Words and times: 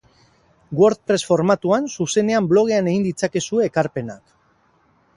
WordPress 0.79 1.25
formatuan 1.33 1.87
zuzenean 1.97 2.49
blogean 2.55 2.93
egin 2.95 3.09
ditzakezue 3.11 3.71
ekarpenak. 3.71 4.39